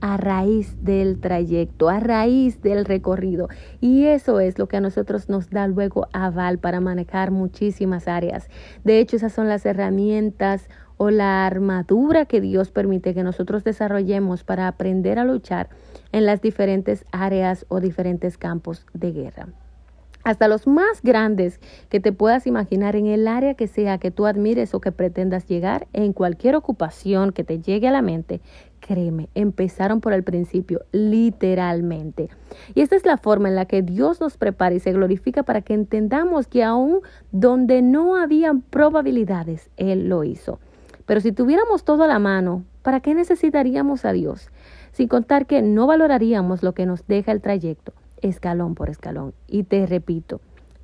a 0.00 0.16
raíz 0.16 0.76
del 0.82 1.20
trayecto, 1.20 1.88
a 1.88 2.00
raíz 2.00 2.62
del 2.62 2.84
recorrido. 2.84 3.48
Y 3.80 4.06
eso 4.06 4.40
es 4.40 4.58
lo 4.58 4.68
que 4.68 4.76
a 4.76 4.80
nosotros 4.80 5.28
nos 5.28 5.50
da 5.50 5.66
luego 5.66 6.08
aval 6.12 6.58
para 6.58 6.80
manejar 6.80 7.30
muchísimas 7.30 8.08
áreas. 8.08 8.48
De 8.84 9.00
hecho, 9.00 9.16
esas 9.16 9.32
son 9.32 9.48
las 9.48 9.66
herramientas 9.66 10.68
o 10.96 11.10
la 11.10 11.46
armadura 11.46 12.24
que 12.24 12.40
Dios 12.40 12.70
permite 12.70 13.14
que 13.14 13.22
nosotros 13.22 13.64
desarrollemos 13.64 14.44
para 14.44 14.68
aprender 14.68 15.18
a 15.18 15.24
luchar 15.24 15.68
en 16.12 16.24
las 16.26 16.40
diferentes 16.40 17.04
áreas 17.12 17.66
o 17.68 17.80
diferentes 17.80 18.38
campos 18.38 18.86
de 18.94 19.12
guerra 19.12 19.48
hasta 20.26 20.48
los 20.48 20.66
más 20.66 21.02
grandes 21.02 21.60
que 21.88 22.00
te 22.00 22.10
puedas 22.10 22.48
imaginar 22.48 22.96
en 22.96 23.06
el 23.06 23.28
área 23.28 23.54
que 23.54 23.68
sea 23.68 23.98
que 23.98 24.10
tú 24.10 24.26
admires 24.26 24.74
o 24.74 24.80
que 24.80 24.90
pretendas 24.90 25.46
llegar, 25.46 25.86
en 25.92 26.12
cualquier 26.12 26.56
ocupación 26.56 27.30
que 27.30 27.44
te 27.44 27.60
llegue 27.60 27.86
a 27.86 27.92
la 27.92 28.02
mente, 28.02 28.40
créeme, 28.80 29.28
empezaron 29.34 30.00
por 30.00 30.12
el 30.12 30.22
principio, 30.22 30.82
literalmente. 30.92 32.28
Y 32.74 32.80
esta 32.80 32.96
es 32.96 33.04
la 33.04 33.16
forma 33.16 33.48
en 33.48 33.56
la 33.56 33.66
que 33.66 33.82
Dios 33.82 34.20
nos 34.20 34.36
prepara 34.36 34.74
y 34.74 34.80
se 34.80 34.92
glorifica 34.92 35.42
para 35.42 35.62
que 35.62 35.74
entendamos 35.74 36.46
que 36.46 36.62
aún 36.62 37.00
donde 37.32 37.82
no 37.82 38.16
habían 38.16 38.60
probabilidades, 38.60 39.70
Él 39.76 40.08
lo 40.08 40.24
hizo. 40.24 40.60
Pero 41.06 41.20
si 41.20 41.32
tuviéramos 41.32 41.84
todo 41.84 42.04
a 42.04 42.08
la 42.08 42.18
mano, 42.18 42.64
¿para 42.82 43.00
qué 43.00 43.14
necesitaríamos 43.14 44.04
a 44.04 44.12
Dios? 44.12 44.50
Sin 44.92 45.08
contar 45.08 45.46
que 45.46 45.62
no 45.62 45.86
valoraríamos 45.86 46.62
lo 46.62 46.72
que 46.72 46.86
nos 46.86 47.06
deja 47.06 47.32
el 47.32 47.40
trayecto 47.40 47.92
escalón 48.22 48.74
por 48.74 48.90
escalón. 48.90 49.34
Y 49.46 49.64
te 49.64 49.86
repito, 49.86 50.40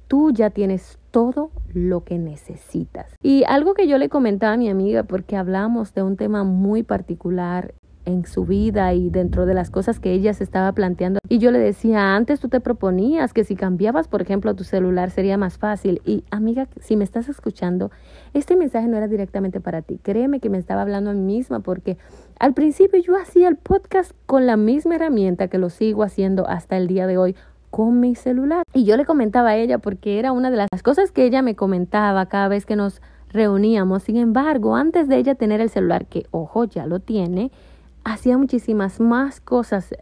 tú 0.09 0.33
ya 0.33 0.51
tienes 0.51 0.99
todo 1.13 1.53
lo 1.73 2.03
que 2.03 2.19
necesitas. 2.19 3.07
Y 3.23 3.45
algo 3.47 3.75
que 3.75 3.87
yo 3.87 3.99
le 3.99 4.09
comentaba 4.09 4.55
a 4.55 4.57
mi 4.57 4.69
amiga, 4.69 5.05
porque 5.05 5.37
hablamos 5.37 5.95
de 5.95 6.03
un 6.03 6.17
tema 6.17 6.43
muy 6.43 6.83
particular 6.83 7.75
en 8.05 8.27
su 8.27 8.45
vida 8.45 8.93
y 8.95 9.11
dentro 9.11 9.47
de 9.47 9.55
las 9.55 9.71
cosas 9.71 10.01
que 10.01 10.13
ella 10.13 10.35
se 10.35 10.43
estaba 10.43 10.73
planteando. 10.73 11.21
Y 11.29 11.39
yo 11.39 11.51
le 11.51 11.59
decía, 11.59 12.17
antes 12.17 12.41
tú 12.41 12.49
te 12.49 12.61
proponías 12.61 13.33
que 13.33 13.45
si 13.45 13.55
cambiabas, 13.55 14.09
por 14.09 14.23
ejemplo, 14.23 14.55
tu 14.55 14.65
celular 14.65 15.11
sería 15.11 15.37
más 15.37 15.59
fácil. 15.59 16.03
Y 16.05 16.25
amiga, 16.31 16.67
si 16.81 16.97
me 16.97 17.05
estás 17.05 17.29
escuchando, 17.29 17.91
este 18.35 18.57
mensaje 18.57 18.89
no 18.89 18.97
era 18.97 19.07
directamente 19.07 19.61
para 19.61 19.83
ti. 19.83 20.01
Créeme 20.03 20.41
que 20.41 20.51
me 20.51 20.59
estaba 20.59 20.83
hablando 20.83 21.11
a 21.11 21.15
mí 21.15 21.21
misma 21.21 21.61
porque 21.61 21.97
al 22.41 22.55
principio 22.55 23.01
yo 23.01 23.17
hacía 23.17 23.49
el 23.49 23.57
podcast 23.57 24.13
con 24.27 24.47
la 24.47 24.57
misma 24.57 24.97
herramienta 24.97 25.49
que 25.49 25.59
lo 25.59 25.71
sigo 25.71 26.03
haciendo 26.03 26.49
hasta 26.49 26.77
el 26.77 26.89
día 26.89 27.07
de 27.07 27.19
hoy 27.19 27.37
con 27.73 28.01
mi 28.01 28.15
celular. 28.15 28.65
Y 28.75 28.85
yo 28.85 28.99
le 28.99 29.07
comentaba 29.07 29.49
a 29.49 29.57
ella 29.57 29.79
porque 29.79 30.19
era 30.19 30.31
una 30.31 30.51
de 30.51 30.59
las 30.59 30.83
cosas 30.85 31.11
que 31.11 31.25
ella 31.25 31.41
me 31.41 31.57
comentaba 31.57 32.27
cada 32.27 32.47
vez 32.49 32.67
que 32.67 32.77
nos 32.77 33.01
reuníamos. 33.31 34.03
Sin 34.03 34.19
embargo, 34.19 34.77
antes 34.77 35.09
de 35.09 35.17
ella 35.17 35.35
tener 35.35 35.63
el 35.63 35.71
celular, 35.71 36.05
que 36.05 36.27
ojo, 36.33 36.65
ya 36.65 36.87
lo 36.87 37.01
tiene, 37.01 37.51
hacía 38.05 38.37
muchísimas 38.37 39.01
más 39.01 39.41
cosas 39.41 39.95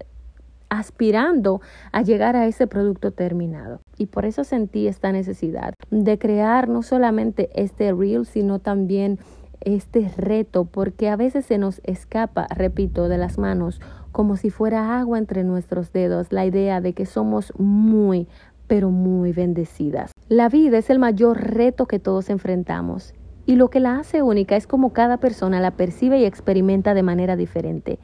aspirando 0.69 1.61
a 1.93 2.03
llegar 2.03 2.35
a 2.35 2.47
ese 2.47 2.67
producto 2.67 3.12
terminado. 3.12 3.81
Y 3.97 4.07
por 4.07 4.25
eso 4.25 4.43
sentí 4.43 4.89
esta 4.89 5.12
necesidad 5.12 5.75
de 5.91 6.19
crear 6.19 6.69
no 6.69 6.83
solamente 6.83 7.50
este 7.55 7.93
reel, 7.93 8.27
sino 8.27 8.59
también 8.59 9.21
este 9.61 10.11
reto, 10.17 10.65
porque 10.65 11.09
a 11.09 11.15
veces 11.15 11.47
se 11.47 11.59
nos 11.59 11.81
escapa, 11.85 12.49
repito, 12.57 13.09
de 13.09 13.19
las 13.19 13.39
manos 13.39 13.81
como 14.12 14.37
si 14.37 14.50
fuera 14.50 14.99
agua 14.99 15.19
entre 15.19 15.45
nuestros 15.45 15.93
dedos 15.93 16.33
la 16.33 16.45
idea 16.45 16.81
de 16.81 16.93
que 16.93 17.07
somos 17.07 17.52
muy, 17.59 18.29
pero 18.67 18.90
muy 18.90 19.33
bendecidas. 19.33 20.12
La 20.29 20.49
vida 20.49 20.79
es 20.79 20.90
el 20.90 20.99
mayor 20.99 21.40
reto 21.40 21.87
que 21.87 21.99
todos 21.99 22.31
enfrentamos 22.31 23.14
y 23.47 23.57
lo 23.57 23.69
que 23.69 23.81
la 23.81 23.99
hace 23.99 24.23
única 24.23 24.57
es 24.57 24.67
como 24.67 24.93
cada 24.93 25.17
persona 25.17 25.61
la 25.61 25.73
percibe 25.73 26.21
y 26.21 26.25
experimenta 26.25 26.95
de 26.95 27.02
manera 27.02 27.37
diferente. 27.37 27.99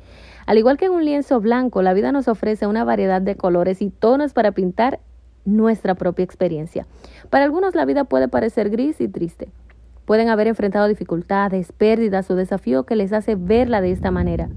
Al 0.47 0.59
igual 0.59 0.77
que 0.77 0.87
en 0.87 0.93
un 0.93 1.05
lienzo 1.05 1.41
blanco, 1.41 1.83
la 1.83 1.93
vida 1.93 2.13
nos 2.13 2.29
ofrece 2.29 2.67
una 2.67 2.85
variedad 2.85 3.21
de 3.21 3.37
colores 3.37 3.83
y 3.83 3.91
tonos 3.91 4.33
para 4.33 4.53
pintar 4.53 5.01
nuestra 5.45 5.95
propia 5.95 6.25
experiencia. 6.25 6.87
Para 7.31 7.45
algunos 7.45 7.75
la 7.75 7.85
vida 7.85 8.05
puede 8.05 8.29
parecer 8.29 8.71
gris 8.71 9.01
y 9.01 9.09
triste. 9.09 9.49
Pueden 10.05 10.29
haber 10.29 10.47
enfrentado 10.47 10.87
dificultades, 10.87 11.73
pérdidas 11.73 12.31
o 12.31 12.37
desafíos 12.37 12.87
que 12.87 12.97
les 12.97 13.13
hace 13.13 13.35
verla 13.35 13.81
de 13.81 13.91
esta 13.91 14.11
manera. 14.11 14.49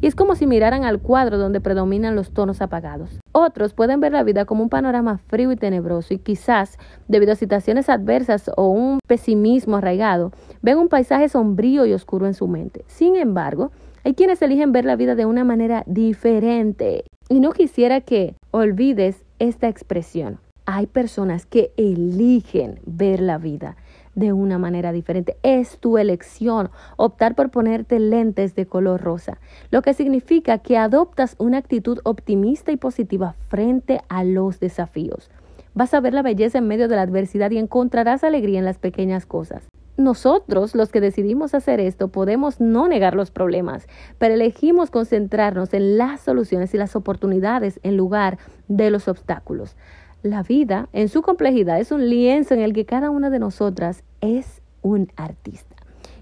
Y 0.00 0.06
es 0.06 0.14
como 0.14 0.34
si 0.34 0.46
miraran 0.46 0.84
al 0.84 1.00
cuadro 1.00 1.36
donde 1.36 1.60
predominan 1.60 2.16
los 2.16 2.30
tonos 2.30 2.62
apagados. 2.62 3.20
Otros 3.32 3.74
pueden 3.74 4.00
ver 4.00 4.12
la 4.12 4.22
vida 4.22 4.46
como 4.46 4.62
un 4.62 4.70
panorama 4.70 5.18
frío 5.18 5.52
y 5.52 5.56
tenebroso 5.56 6.14
y 6.14 6.18
quizás, 6.18 6.78
debido 7.06 7.32
a 7.32 7.36
situaciones 7.36 7.88
adversas 7.88 8.50
o 8.56 8.68
un 8.68 8.98
pesimismo 9.06 9.76
arraigado, 9.76 10.32
ven 10.62 10.78
un 10.78 10.88
paisaje 10.88 11.28
sombrío 11.28 11.84
y 11.84 11.92
oscuro 11.92 12.26
en 12.26 12.34
su 12.34 12.48
mente. 12.48 12.84
Sin 12.86 13.16
embargo, 13.16 13.72
hay 14.02 14.14
quienes 14.14 14.40
eligen 14.40 14.72
ver 14.72 14.86
la 14.86 14.96
vida 14.96 15.14
de 15.14 15.26
una 15.26 15.44
manera 15.44 15.84
diferente. 15.86 17.04
Y 17.28 17.40
no 17.40 17.52
quisiera 17.52 18.00
que 18.00 18.34
olvides 18.50 19.22
esta 19.38 19.68
expresión. 19.68 20.38
Hay 20.64 20.86
personas 20.86 21.46
que 21.46 21.72
eligen 21.76 22.80
ver 22.86 23.20
la 23.20 23.38
vida 23.38 23.76
de 24.20 24.32
una 24.32 24.58
manera 24.58 24.92
diferente. 24.92 25.36
Es 25.42 25.78
tu 25.78 25.98
elección 25.98 26.70
optar 26.96 27.34
por 27.34 27.50
ponerte 27.50 27.98
lentes 27.98 28.54
de 28.54 28.66
color 28.66 29.00
rosa, 29.00 29.38
lo 29.70 29.82
que 29.82 29.94
significa 29.94 30.58
que 30.58 30.76
adoptas 30.76 31.34
una 31.38 31.58
actitud 31.58 31.98
optimista 32.04 32.70
y 32.70 32.76
positiva 32.76 33.34
frente 33.48 34.00
a 34.08 34.22
los 34.22 34.60
desafíos. 34.60 35.30
Vas 35.74 35.94
a 35.94 36.00
ver 36.00 36.14
la 36.14 36.22
belleza 36.22 36.58
en 36.58 36.68
medio 36.68 36.86
de 36.86 36.96
la 36.96 37.02
adversidad 37.02 37.50
y 37.50 37.58
encontrarás 37.58 38.22
alegría 38.22 38.58
en 38.58 38.64
las 38.64 38.78
pequeñas 38.78 39.24
cosas. 39.24 39.68
Nosotros, 39.96 40.74
los 40.74 40.90
que 40.90 41.00
decidimos 41.00 41.54
hacer 41.54 41.78
esto, 41.78 42.08
podemos 42.08 42.60
no 42.60 42.88
negar 42.88 43.14
los 43.14 43.30
problemas, 43.30 43.86
pero 44.18 44.34
elegimos 44.34 44.90
concentrarnos 44.90 45.74
en 45.74 45.98
las 45.98 46.20
soluciones 46.20 46.72
y 46.74 46.78
las 46.78 46.96
oportunidades 46.96 47.80
en 47.82 47.96
lugar 47.96 48.38
de 48.68 48.90
los 48.90 49.08
obstáculos. 49.08 49.76
La 50.22 50.42
vida, 50.42 50.90
en 50.92 51.08
su 51.08 51.22
complejidad, 51.22 51.80
es 51.80 51.92
un 51.92 52.10
lienzo 52.10 52.52
en 52.52 52.60
el 52.60 52.74
que 52.74 52.84
cada 52.84 53.08
una 53.08 53.30
de 53.30 53.38
nosotras 53.38 54.04
es 54.20 54.60
un 54.82 55.08
artista. 55.16 55.76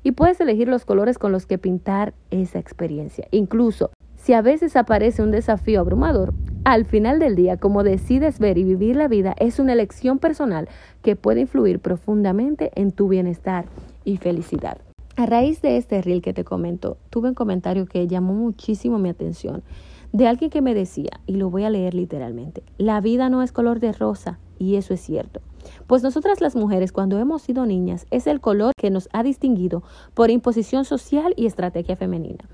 Y 0.04 0.12
puedes 0.12 0.40
elegir 0.40 0.68
los 0.68 0.84
colores 0.84 1.18
con 1.18 1.32
los 1.32 1.46
que 1.46 1.58
pintar 1.58 2.14
esa 2.30 2.60
experiencia. 2.60 3.26
Incluso 3.32 3.90
si 4.14 4.34
a 4.34 4.40
veces 4.40 4.76
aparece 4.76 5.20
un 5.20 5.32
desafío 5.32 5.80
abrumador, 5.80 6.32
al 6.64 6.84
final 6.84 7.18
del 7.18 7.34
día, 7.34 7.56
como 7.56 7.82
decides 7.82 8.38
ver 8.38 8.56
y 8.56 8.62
vivir 8.62 8.94
la 8.94 9.08
vida, 9.08 9.34
es 9.40 9.58
una 9.58 9.72
elección 9.72 10.20
personal 10.20 10.68
que 11.02 11.16
puede 11.16 11.40
influir 11.40 11.80
profundamente 11.80 12.70
en 12.76 12.92
tu 12.92 13.08
bienestar 13.08 13.64
y 14.04 14.18
felicidad. 14.18 14.78
A 15.16 15.26
raíz 15.26 15.60
de 15.60 15.76
este 15.76 16.02
reel 16.02 16.22
que 16.22 16.32
te 16.32 16.44
comento, 16.44 16.98
tuve 17.10 17.30
un 17.30 17.34
comentario 17.34 17.86
que 17.86 18.06
llamó 18.06 18.34
muchísimo 18.34 19.00
mi 19.00 19.08
atención 19.08 19.64
de 20.12 20.26
alguien 20.26 20.50
que 20.50 20.62
me 20.62 20.74
decía, 20.74 21.20
y 21.26 21.36
lo 21.36 21.50
voy 21.50 21.64
a 21.64 21.70
leer 21.70 21.94
literalmente, 21.94 22.62
la 22.78 23.00
vida 23.00 23.28
no 23.28 23.42
es 23.42 23.52
color 23.52 23.80
de 23.80 23.92
rosa, 23.92 24.38
y 24.58 24.76
eso 24.76 24.94
es 24.94 25.00
cierto. 25.00 25.40
Pues 25.86 26.02
nosotras 26.02 26.40
las 26.40 26.56
mujeres, 26.56 26.92
cuando 26.92 27.18
hemos 27.18 27.42
sido 27.42 27.66
niñas, 27.66 28.06
es 28.10 28.26
el 28.26 28.40
color 28.40 28.72
que 28.76 28.90
nos 28.90 29.08
ha 29.12 29.22
distinguido 29.22 29.82
por 30.14 30.30
imposición 30.30 30.84
social 30.84 31.34
y 31.36 31.46
estrategia 31.46 31.96
femenina. 31.96 32.48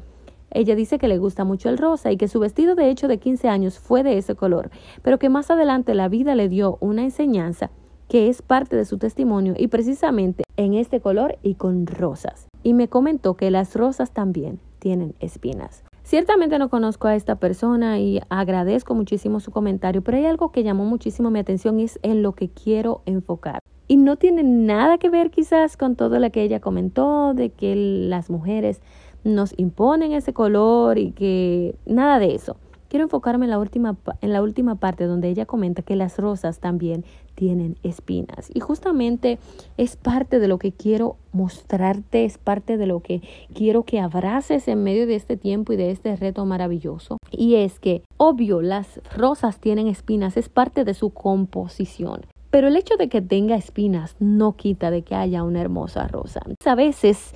Ella 0.50 0.76
dice 0.76 0.98
que 0.98 1.08
le 1.08 1.18
gusta 1.18 1.44
mucho 1.44 1.68
el 1.68 1.78
rosa 1.78 2.12
y 2.12 2.16
que 2.16 2.28
su 2.28 2.38
vestido 2.38 2.74
de 2.74 2.88
hecho 2.88 3.08
de 3.08 3.18
15 3.18 3.48
años 3.48 3.78
fue 3.78 4.02
de 4.02 4.18
ese 4.18 4.36
color, 4.36 4.70
pero 5.02 5.18
que 5.18 5.28
más 5.28 5.50
adelante 5.50 5.94
la 5.94 6.08
vida 6.08 6.34
le 6.34 6.48
dio 6.48 6.78
una 6.80 7.02
enseñanza 7.02 7.70
que 8.08 8.28
es 8.28 8.42
parte 8.42 8.76
de 8.76 8.84
su 8.84 8.98
testimonio 8.98 9.54
y 9.56 9.68
precisamente 9.68 10.44
en 10.56 10.74
este 10.74 11.00
color 11.00 11.38
y 11.42 11.54
con 11.54 11.86
rosas. 11.86 12.46
Y 12.62 12.74
me 12.74 12.88
comentó 12.88 13.34
que 13.34 13.50
las 13.50 13.74
rosas 13.74 14.12
también 14.12 14.60
tienen 14.78 15.14
espinas. 15.18 15.82
Ciertamente 16.04 16.58
no 16.58 16.68
conozco 16.68 17.08
a 17.08 17.14
esta 17.16 17.36
persona 17.36 17.98
y 17.98 18.20
agradezco 18.28 18.94
muchísimo 18.94 19.40
su 19.40 19.50
comentario, 19.50 20.02
pero 20.02 20.18
hay 20.18 20.26
algo 20.26 20.52
que 20.52 20.62
llamó 20.62 20.84
muchísimo 20.84 21.30
mi 21.30 21.38
atención 21.38 21.80
y 21.80 21.84
es 21.84 21.98
en 22.02 22.22
lo 22.22 22.32
que 22.32 22.50
quiero 22.50 23.00
enfocar. 23.06 23.60
Y 23.88 23.96
no 23.96 24.16
tiene 24.16 24.42
nada 24.42 24.98
que 24.98 25.08
ver 25.08 25.30
quizás 25.30 25.78
con 25.78 25.96
todo 25.96 26.18
lo 26.18 26.30
que 26.30 26.42
ella 26.42 26.60
comentó, 26.60 27.32
de 27.32 27.48
que 27.48 27.74
las 27.74 28.28
mujeres 28.28 28.82
nos 29.24 29.58
imponen 29.58 30.12
ese 30.12 30.34
color 30.34 30.98
y 30.98 31.12
que 31.12 31.74
nada 31.86 32.18
de 32.18 32.34
eso. 32.34 32.56
Quiero 32.94 33.06
enfocarme 33.06 33.46
en 33.46 33.50
la 33.50 33.58
última, 33.58 33.96
en 34.20 34.32
la 34.32 34.40
última 34.40 34.76
parte 34.76 35.06
donde 35.06 35.28
ella 35.28 35.46
comenta 35.46 35.82
que 35.82 35.96
las 35.96 36.16
rosas 36.16 36.60
también 36.60 37.04
tienen 37.34 37.76
espinas. 37.82 38.52
Y 38.54 38.60
justamente 38.60 39.40
es 39.76 39.96
parte 39.96 40.38
de 40.38 40.46
lo 40.46 40.60
que 40.60 40.70
quiero 40.70 41.16
mostrarte, 41.32 42.24
es 42.24 42.38
parte 42.38 42.76
de 42.76 42.86
lo 42.86 43.00
que 43.00 43.20
quiero 43.52 43.82
que 43.82 43.98
abraces 43.98 44.68
en 44.68 44.84
medio 44.84 45.08
de 45.08 45.16
este 45.16 45.36
tiempo 45.36 45.72
y 45.72 45.76
de 45.76 45.90
este 45.90 46.14
reto 46.14 46.46
maravilloso. 46.46 47.18
Y 47.32 47.56
es 47.56 47.80
que, 47.80 48.04
obvio, 48.16 48.62
las 48.62 49.00
rosas 49.16 49.58
tienen 49.58 49.88
espinas, 49.88 50.36
es 50.36 50.48
parte 50.48 50.84
de 50.84 50.94
su 50.94 51.10
composición. 51.10 52.20
Pero 52.50 52.68
el 52.68 52.76
hecho 52.76 52.96
de 52.96 53.08
que 53.08 53.20
tenga 53.20 53.56
espinas 53.56 54.14
no 54.20 54.52
quita 54.52 54.92
de 54.92 55.02
que 55.02 55.16
haya 55.16 55.42
una 55.42 55.60
hermosa 55.60 56.06
rosa. 56.06 56.42
A 56.64 56.76
veces 56.76 57.34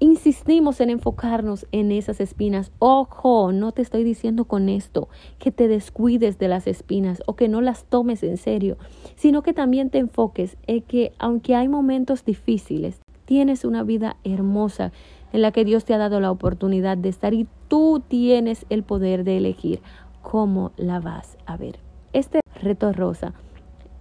insistimos 0.00 0.80
en 0.80 0.90
enfocarnos 0.90 1.66
en 1.70 1.92
esas 1.92 2.20
espinas. 2.20 2.72
Ojo, 2.78 3.52
no 3.52 3.70
te 3.72 3.82
estoy 3.82 4.02
diciendo 4.02 4.46
con 4.46 4.68
esto 4.68 5.08
que 5.38 5.52
te 5.52 5.68
descuides 5.68 6.38
de 6.38 6.48
las 6.48 6.66
espinas 6.66 7.22
o 7.26 7.36
que 7.36 7.48
no 7.48 7.60
las 7.60 7.84
tomes 7.84 8.22
en 8.22 8.38
serio, 8.38 8.78
sino 9.14 9.42
que 9.42 9.52
también 9.52 9.90
te 9.90 9.98
enfoques 9.98 10.56
en 10.66 10.82
que 10.82 11.12
aunque 11.18 11.54
hay 11.54 11.68
momentos 11.68 12.24
difíciles, 12.24 13.00
tienes 13.26 13.64
una 13.64 13.84
vida 13.84 14.16
hermosa 14.24 14.90
en 15.32 15.42
la 15.42 15.52
que 15.52 15.64
Dios 15.64 15.84
te 15.84 15.94
ha 15.94 15.98
dado 15.98 16.18
la 16.18 16.30
oportunidad 16.30 16.96
de 16.96 17.10
estar 17.10 17.34
y 17.34 17.46
tú 17.68 18.02
tienes 18.08 18.66
el 18.70 18.82
poder 18.82 19.22
de 19.22 19.36
elegir 19.36 19.80
cómo 20.22 20.72
la 20.76 20.98
vas 20.98 21.36
a 21.46 21.56
ver. 21.56 21.78
Este 22.12 22.40
reto 22.60 22.92
rosa 22.92 23.34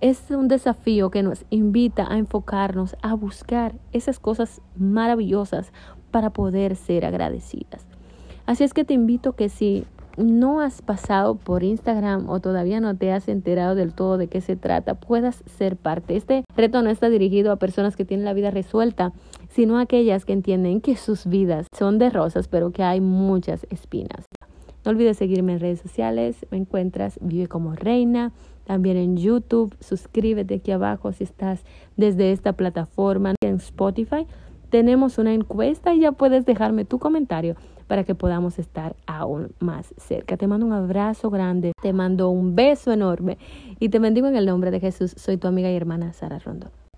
es 0.01 0.32
un 0.32 0.48
desafío 0.48 1.10
que 1.10 1.24
nos 1.24 1.46
invita 1.50 2.12
a 2.12 2.18
enfocarnos, 2.18 2.96
a 3.01 3.13
buscar 3.13 3.75
esas 3.91 4.20
cosas 4.20 4.62
maravillosas 4.77 5.74
para 6.12 6.32
poder 6.32 6.75
ser 6.75 7.06
agradecidas. 7.06 7.86
Así 8.46 8.63
es 8.63 8.74
que 8.74 8.86
te 8.86 8.94
invito 8.94 9.34
que 9.34 9.50
si 9.50 9.86
no 10.18 10.60
has 10.60 10.82
pasado 10.82 11.36
por 11.36 11.63
Instagram 11.63 12.29
o 12.29 12.39
todavía 12.39 12.82
no 12.82 12.96
te 12.96 13.12
has 13.12 13.29
enterado 13.29 13.75
del 13.75 13.94
todo 13.94 14.18
de 14.18 14.27
qué 14.27 14.41
se 14.41 14.56
trata, 14.56 14.96
puedas 14.96 15.44
ser 15.46 15.77
parte. 15.77 16.15
Este 16.15 16.44
reto 16.56 16.82
no 16.82 16.89
está 16.89 17.10
dirigido 17.10 17.51
a 17.51 17.58
personas 17.58 17.96
que 17.96 18.06
tienen 18.06 18.25
la 18.25 18.34
vida 18.34 18.51
resuelta, 18.51 19.13
sino 19.50 19.77
a 19.77 19.82
aquellas 19.82 20.25
que 20.25 20.34
entienden 20.34 20.82
que 20.82 20.96
sus 20.96 21.25
vidas 21.25 21.68
son 21.77 22.00
de 22.00 22.10
rosas, 22.10 22.48
pero 22.48 22.72
que 22.72 22.84
hay 22.84 23.01
muchas 23.01 23.65
espinas. 23.70 24.25
No 24.86 24.91
olvides 24.91 25.18
seguirme 25.18 25.53
en 25.53 25.60
redes 25.60 25.82
sociales, 25.82 26.46
me 26.51 26.58
encuentras 26.58 27.20
Vive 27.22 27.48
como 27.48 27.74
Reina, 27.74 28.32
también 28.70 28.98
en 28.98 29.18
YouTube, 29.18 29.76
suscríbete 29.80 30.54
aquí 30.54 30.70
abajo 30.70 31.12
si 31.12 31.24
estás 31.24 31.64
desde 31.98 32.32
esta 32.32 32.54
plataforma, 32.54 33.34
en 33.42 33.56
Spotify. 33.56 34.28
Tenemos 34.70 35.18
una 35.18 35.34
encuesta 35.34 35.96
y 35.96 36.02
ya 36.02 36.12
puedes 36.12 36.46
dejarme 36.46 36.86
tu 36.86 37.00
comentario 37.00 37.56
para 37.88 38.04
que 38.04 38.14
podamos 38.14 38.60
estar 38.60 38.96
aún 39.08 39.54
más 39.60 39.92
cerca. 39.98 40.38
Te 40.38 40.46
mando 40.46 40.68
un 40.68 40.74
abrazo 40.74 41.32
grande, 41.32 41.72
te 41.82 41.94
mando 41.94 42.30
un 42.30 42.56
beso 42.56 42.92
enorme 42.92 43.40
y 43.80 43.90
te 43.90 43.98
bendigo 43.98 44.28
en 44.28 44.36
el 44.36 44.46
nombre 44.46 44.70
de 44.70 44.80
Jesús. 44.80 45.16
Soy 45.18 45.38
tu 45.38 45.48
amiga 45.48 45.72
y 45.72 45.76
hermana 45.76 46.14
Sara 46.14 46.38
Rondón. 46.38 46.70